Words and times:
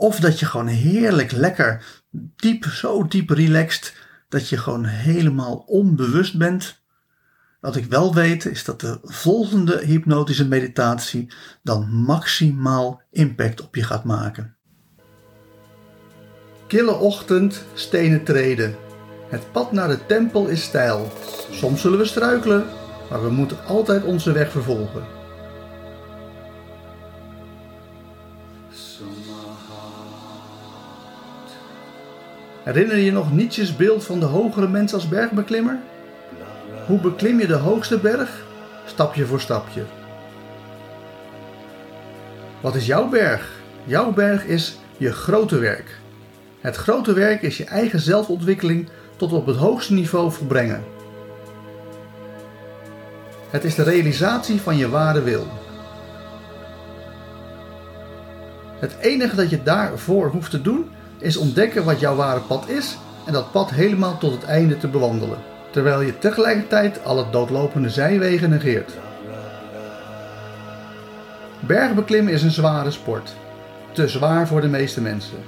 of 0.00 0.20
dat 0.20 0.38
je 0.38 0.46
gewoon 0.46 0.66
heerlijk 0.66 1.32
lekker 1.32 1.84
diep, 2.36 2.64
zo 2.64 3.06
diep 3.06 3.30
relaxed, 3.30 3.94
dat 4.28 4.48
je 4.48 4.56
gewoon 4.56 4.84
helemaal 4.84 5.56
onbewust 5.56 6.38
bent. 6.38 6.82
Wat 7.60 7.76
ik 7.76 7.84
wel 7.84 8.14
weet 8.14 8.44
is 8.44 8.64
dat 8.64 8.80
de 8.80 8.98
volgende 9.02 9.80
hypnotische 9.84 10.48
meditatie 10.48 11.32
dan 11.62 11.88
maximaal 11.92 13.02
impact 13.10 13.62
op 13.62 13.74
je 13.74 13.82
gaat 13.82 14.04
maken. 14.04 14.56
Kille 16.66 16.94
ochtend, 16.94 17.64
stenen 17.74 18.24
treden. 18.24 18.74
Het 19.28 19.52
pad 19.52 19.72
naar 19.72 19.88
de 19.88 20.06
tempel 20.06 20.46
is 20.46 20.62
steil. 20.62 21.12
Soms 21.50 21.80
zullen 21.80 21.98
we 21.98 22.04
struikelen, 22.04 22.66
maar 23.10 23.22
we 23.22 23.30
moeten 23.30 23.64
altijd 23.66 24.04
onze 24.04 24.32
weg 24.32 24.50
vervolgen. 24.50 25.19
Herinner 32.70 32.96
je 32.96 33.12
nog 33.12 33.32
Nietzsche's 33.32 33.76
beeld 33.76 34.04
van 34.04 34.20
de 34.20 34.26
hogere 34.26 34.68
mens 34.68 34.94
als 34.94 35.08
bergbeklimmer? 35.08 35.78
Hoe 36.86 37.00
beklim 37.00 37.40
je 37.40 37.46
de 37.46 37.54
hoogste 37.54 37.98
berg? 37.98 38.44
Stapje 38.86 39.26
voor 39.26 39.40
stapje. 39.40 39.84
Wat 42.60 42.74
is 42.74 42.86
jouw 42.86 43.08
berg? 43.08 43.50
Jouw 43.84 44.12
berg 44.12 44.44
is 44.44 44.78
je 44.96 45.12
grote 45.12 45.58
werk. 45.58 45.98
Het 46.60 46.76
grote 46.76 47.12
werk 47.12 47.42
is 47.42 47.56
je 47.56 47.64
eigen 47.64 48.00
zelfontwikkeling 48.00 48.88
tot 49.16 49.32
op 49.32 49.46
het 49.46 49.56
hoogste 49.56 49.92
niveau 49.92 50.32
volbrengen. 50.32 50.84
Het 53.48 53.64
is 53.64 53.74
de 53.74 53.82
realisatie 53.82 54.60
van 54.60 54.76
je 54.76 54.88
ware 54.88 55.22
wil. 55.22 55.46
Het 58.78 58.96
enige 59.00 59.36
dat 59.36 59.50
je 59.50 59.62
daarvoor 59.62 60.30
hoeft 60.30 60.50
te 60.50 60.62
doen 60.62 60.90
is 61.20 61.36
ontdekken 61.36 61.84
wat 61.84 62.00
jouw 62.00 62.14
ware 62.14 62.40
pad 62.40 62.68
is 62.68 62.98
en 63.26 63.32
dat 63.32 63.52
pad 63.52 63.70
helemaal 63.70 64.18
tot 64.18 64.32
het 64.32 64.44
einde 64.44 64.76
te 64.76 64.88
bewandelen, 64.88 65.38
terwijl 65.70 66.00
je 66.00 66.18
tegelijkertijd 66.18 67.04
alle 67.04 67.30
doodlopende 67.30 67.90
zijwegen 67.90 68.50
negeert. 68.50 68.92
Bergbeklimmen 71.60 72.32
is 72.32 72.42
een 72.42 72.50
zware 72.50 72.90
sport, 72.90 73.34
te 73.92 74.08
zwaar 74.08 74.46
voor 74.46 74.60
de 74.60 74.68
meeste 74.68 75.00
mensen. 75.00 75.38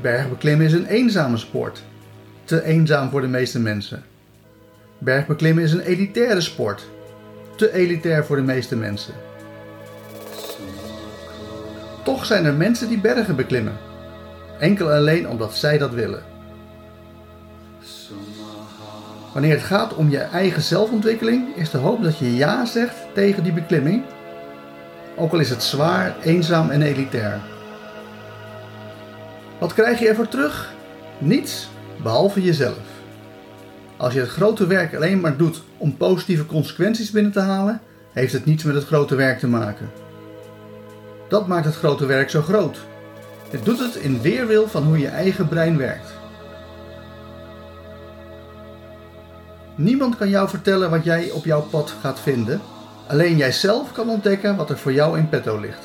Bergbeklimmen 0.00 0.66
is 0.66 0.72
een 0.72 0.86
eenzame 0.86 1.36
sport, 1.36 1.82
te 2.44 2.64
eenzaam 2.64 3.10
voor 3.10 3.20
de 3.20 3.26
meeste 3.26 3.60
mensen. 3.60 4.02
Bergbeklimmen 4.98 5.64
is 5.64 5.72
een 5.72 5.80
elitaire 5.80 6.40
sport, 6.40 6.86
te 7.56 7.72
elitair 7.72 8.24
voor 8.24 8.36
de 8.36 8.42
meeste 8.42 8.76
mensen. 8.76 9.14
Toch 12.04 12.26
zijn 12.26 12.44
er 12.44 12.54
mensen 12.54 12.88
die 12.88 13.00
bergen 13.00 13.36
beklimmen 13.36 13.87
enkel 14.58 14.90
en 14.90 14.96
alleen 14.96 15.28
omdat 15.28 15.56
zij 15.56 15.78
dat 15.78 15.90
willen. 15.90 16.22
Wanneer 19.32 19.52
het 19.52 19.62
gaat 19.62 19.94
om 19.94 20.10
je 20.10 20.18
eigen 20.18 20.62
zelfontwikkeling, 20.62 21.56
is 21.56 21.70
de 21.70 21.78
hoop 21.78 22.02
dat 22.02 22.18
je 22.18 22.36
ja 22.36 22.64
zegt 22.64 22.94
tegen 23.14 23.42
die 23.42 23.52
beklimming. 23.52 24.02
ook 25.16 25.32
al 25.32 25.38
is 25.38 25.50
het 25.50 25.62
zwaar, 25.62 26.16
eenzaam 26.22 26.70
en 26.70 26.82
elitair. 26.82 27.40
Wat 29.58 29.74
krijg 29.74 29.98
je 29.98 30.08
ervoor 30.08 30.28
terug? 30.28 30.72
Niets, 31.18 31.68
behalve 32.02 32.42
jezelf. 32.42 32.78
Als 33.96 34.14
je 34.14 34.20
het 34.20 34.28
grote 34.28 34.66
werk 34.66 34.94
alleen 34.94 35.20
maar 35.20 35.36
doet 35.36 35.62
om 35.76 35.96
positieve 35.96 36.46
consequenties 36.46 37.10
binnen 37.10 37.32
te 37.32 37.40
halen, 37.40 37.80
heeft 38.12 38.32
het 38.32 38.44
niets 38.44 38.64
met 38.64 38.74
het 38.74 38.84
grote 38.84 39.14
werk 39.14 39.38
te 39.38 39.48
maken. 39.48 39.90
Dat 41.28 41.46
maakt 41.46 41.64
het 41.64 41.76
grote 41.76 42.06
werk 42.06 42.30
zo 42.30 42.42
groot. 42.42 42.78
Het 43.50 43.64
doet 43.64 43.78
het 43.78 43.94
in 43.94 44.20
weerwil 44.20 44.68
van 44.68 44.82
hoe 44.82 44.98
je 44.98 45.08
eigen 45.08 45.48
brein 45.48 45.76
werkt. 45.76 46.12
Niemand 49.74 50.16
kan 50.16 50.28
jou 50.28 50.48
vertellen 50.48 50.90
wat 50.90 51.04
jij 51.04 51.30
op 51.30 51.44
jouw 51.44 51.62
pad 51.62 51.94
gaat 52.00 52.20
vinden. 52.20 52.60
Alleen 53.06 53.36
jijzelf 53.36 53.92
kan 53.92 54.08
ontdekken 54.08 54.56
wat 54.56 54.70
er 54.70 54.78
voor 54.78 54.92
jou 54.92 55.18
in 55.18 55.28
petto 55.28 55.60
ligt. 55.60 55.84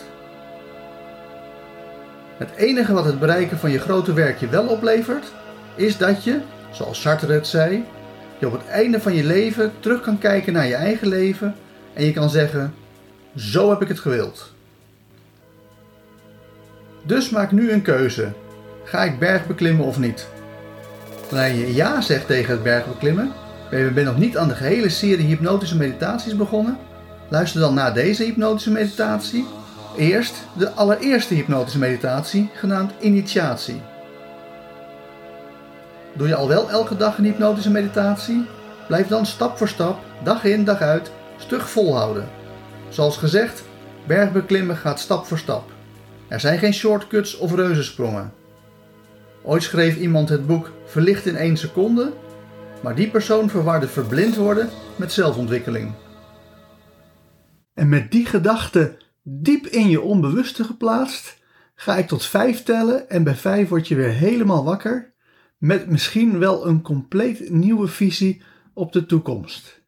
Het 2.37 2.51
enige 2.55 2.93
wat 2.93 3.05
het 3.05 3.19
bereiken 3.19 3.57
van 3.57 3.71
je 3.71 3.79
grote 3.79 4.13
werk 4.13 4.39
je 4.39 4.47
wel 4.47 4.67
oplevert, 4.67 5.31
is 5.75 5.97
dat 5.97 6.23
je, 6.23 6.41
zoals 6.71 7.01
Sartre 7.01 7.33
het 7.33 7.47
zei, 7.47 7.85
je 8.39 8.45
op 8.47 8.51
het 8.51 8.67
einde 8.67 9.01
van 9.01 9.13
je 9.13 9.23
leven 9.23 9.71
terug 9.79 10.01
kan 10.01 10.17
kijken 10.17 10.53
naar 10.53 10.67
je 10.67 10.75
eigen 10.75 11.07
leven 11.07 11.55
en 11.93 12.05
je 12.05 12.13
kan 12.13 12.29
zeggen: 12.29 12.73
Zo 13.35 13.69
heb 13.69 13.81
ik 13.81 13.87
het 13.87 13.99
gewild. 13.99 14.53
Dus 17.05 17.29
maak 17.29 17.51
nu 17.51 17.71
een 17.71 17.81
keuze. 17.81 18.33
Ga 18.83 19.03
ik 19.03 19.19
bergbeklimmen 19.19 19.85
of 19.85 19.99
niet? 19.99 20.27
Wanneer 21.29 21.55
je 21.55 21.73
ja 21.73 22.01
zegt 22.01 22.27
tegen 22.27 22.51
het 22.51 22.63
bergbeklimmen, 22.63 23.31
ben 23.69 23.93
je 23.93 24.03
nog 24.03 24.17
niet 24.17 24.37
aan 24.37 24.47
de 24.47 24.55
gehele 24.55 24.89
serie 24.89 25.25
hypnotische 25.25 25.77
meditaties 25.77 26.35
begonnen? 26.35 26.77
Luister 27.29 27.59
dan 27.61 27.73
naar 27.73 27.93
deze 27.93 28.23
hypnotische 28.23 28.71
meditatie. 28.71 29.45
Eerst 29.97 30.35
de 30.57 30.71
allereerste 30.71 31.33
hypnotische 31.33 31.79
meditatie, 31.79 32.49
genaamd 32.53 32.91
initiatie. 32.99 33.81
Doe 36.13 36.27
je 36.27 36.35
al 36.35 36.47
wel 36.47 36.69
elke 36.69 36.97
dag 36.97 37.17
een 37.17 37.23
hypnotische 37.23 37.71
meditatie? 37.71 38.45
Blijf 38.87 39.07
dan 39.07 39.25
stap 39.25 39.57
voor 39.57 39.67
stap, 39.67 39.99
dag 40.23 40.43
in 40.43 40.63
dag 40.63 40.81
uit, 40.81 41.11
stug 41.37 41.69
volhouden. 41.69 42.29
Zoals 42.89 43.17
gezegd, 43.17 43.63
bergbeklimmen 44.07 44.77
gaat 44.77 44.99
stap 44.99 45.25
voor 45.25 45.37
stap. 45.37 45.71
Er 46.33 46.39
zijn 46.39 46.59
geen 46.59 46.73
shortcuts 46.73 47.37
of 47.37 47.55
reuzensprongen. 47.55 48.33
Ooit 49.43 49.63
schreef 49.63 49.97
iemand 49.97 50.29
het 50.29 50.47
boek 50.47 50.71
Verlicht 50.85 51.25
in 51.25 51.35
één 51.35 51.57
seconde, 51.57 52.13
maar 52.83 52.95
die 52.95 53.09
persoon 53.09 53.49
verwarde 53.49 53.87
verblind 53.87 54.35
worden 54.35 54.69
met 54.95 55.11
zelfontwikkeling. 55.11 55.93
En 57.73 57.89
met 57.89 58.11
die 58.11 58.25
gedachte 58.25 58.97
diep 59.23 59.65
in 59.65 59.89
je 59.89 60.01
onbewuste 60.01 60.63
geplaatst, 60.63 61.37
ga 61.75 61.97
ik 61.97 62.07
tot 62.07 62.25
vijf 62.25 62.63
tellen 62.63 63.09
en 63.09 63.23
bij 63.23 63.35
vijf 63.35 63.69
word 63.69 63.87
je 63.87 63.95
weer 63.95 64.13
helemaal 64.13 64.63
wakker 64.63 65.13
met 65.57 65.89
misschien 65.89 66.39
wel 66.39 66.67
een 66.67 66.81
compleet 66.81 67.49
nieuwe 67.49 67.87
visie 67.87 68.41
op 68.73 68.91
de 68.91 69.05
toekomst. 69.05 69.81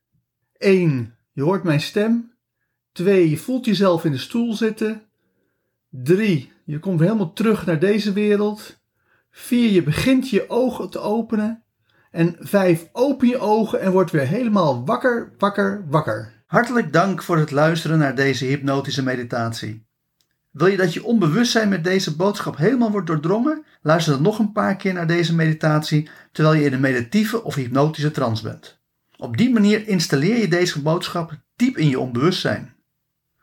1. 0.57 1.15
Je 1.31 1.41
hoort 1.41 1.63
mijn 1.63 1.81
stem. 1.81 2.31
2. 2.91 3.29
Je 3.29 3.37
voelt 3.37 3.65
jezelf 3.65 4.05
in 4.05 4.11
de 4.11 4.17
stoel 4.17 4.53
zitten. 4.53 5.04
3. 6.03 6.51
Je 6.65 6.79
komt 6.79 6.99
helemaal 6.99 7.33
terug 7.33 7.65
naar 7.65 7.79
deze 7.79 8.13
wereld. 8.13 8.79
4. 9.31 9.71
Je 9.71 9.83
begint 9.83 10.29
je 10.29 10.49
ogen 10.49 10.89
te 10.89 10.99
openen. 10.99 11.63
En 12.11 12.35
5. 12.39 12.89
Open 12.91 13.27
je 13.27 13.39
ogen 13.39 13.81
en 13.81 13.91
word 13.91 14.11
weer 14.11 14.27
helemaal 14.27 14.85
wakker, 14.85 15.33
wakker, 15.37 15.85
wakker. 15.89 16.43
Hartelijk 16.45 16.93
dank 16.93 17.23
voor 17.23 17.37
het 17.37 17.51
luisteren 17.51 17.97
naar 17.97 18.15
deze 18.15 18.45
hypnotische 18.45 19.03
meditatie. 19.03 19.85
Wil 20.51 20.67
je 20.67 20.77
dat 20.77 20.93
je 20.93 21.03
onbewustzijn 21.03 21.69
met 21.69 21.83
deze 21.83 22.15
boodschap 22.15 22.57
helemaal 22.57 22.91
wordt 22.91 23.07
doordrongen? 23.07 23.63
Luister 23.81 24.13
dan 24.13 24.21
nog 24.21 24.39
een 24.39 24.51
paar 24.51 24.75
keer 24.75 24.93
naar 24.93 25.07
deze 25.07 25.35
meditatie 25.35 26.09
terwijl 26.31 26.55
je 26.55 26.65
in 26.65 26.73
een 26.73 26.79
meditieve 26.79 27.43
of 27.43 27.55
hypnotische 27.55 28.11
trance 28.11 28.43
bent. 28.43 28.79
Op 29.17 29.37
die 29.37 29.53
manier 29.53 29.87
installeer 29.87 30.37
je 30.37 30.47
deze 30.47 30.81
boodschap 30.81 31.31
diep 31.55 31.77
in 31.77 31.89
je 31.89 31.99
onbewustzijn. 31.99 32.74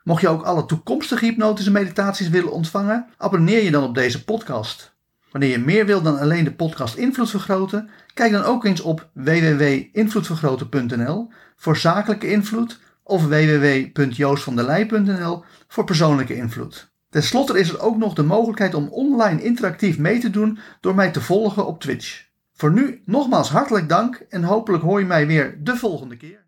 Mocht 0.03 0.21
je 0.21 0.27
ook 0.27 0.43
alle 0.43 0.65
toekomstige 0.65 1.25
hypnotische 1.25 1.71
meditaties 1.71 2.29
willen 2.29 2.51
ontvangen, 2.51 3.07
abonneer 3.17 3.63
je 3.63 3.71
dan 3.71 3.83
op 3.83 3.95
deze 3.95 4.23
podcast. 4.23 4.95
Wanneer 5.31 5.49
je 5.49 5.59
meer 5.59 5.85
wil 5.85 6.01
dan 6.01 6.19
alleen 6.19 6.43
de 6.43 6.53
podcast 6.53 6.95
Invloed 6.95 7.29
Vergroten, 7.29 7.89
kijk 8.13 8.31
dan 8.31 8.43
ook 8.43 8.65
eens 8.65 8.81
op 8.81 9.09
www.invloedvergroten.nl 9.13 11.31
voor 11.55 11.77
zakelijke 11.77 12.31
invloed 12.31 12.79
of 13.03 13.25
www.joostvandelij.nl 13.25 15.43
voor 15.67 15.83
persoonlijke 15.83 16.35
invloed. 16.35 16.91
Ten 17.09 17.23
slotte 17.23 17.59
is 17.59 17.69
er 17.69 17.79
ook 17.79 17.97
nog 17.97 18.13
de 18.13 18.23
mogelijkheid 18.23 18.73
om 18.73 18.87
online 18.87 19.43
interactief 19.43 19.97
mee 19.97 20.19
te 20.19 20.29
doen 20.29 20.59
door 20.81 20.95
mij 20.95 21.11
te 21.11 21.21
volgen 21.21 21.65
op 21.65 21.81
Twitch. 21.81 22.25
Voor 22.53 22.71
nu 22.71 23.01
nogmaals 23.05 23.49
hartelijk 23.49 23.89
dank 23.89 24.25
en 24.29 24.43
hopelijk 24.43 24.83
hoor 24.83 24.99
je 24.99 25.05
mij 25.05 25.27
weer 25.27 25.63
de 25.63 25.75
volgende 25.75 26.17
keer. 26.17 26.43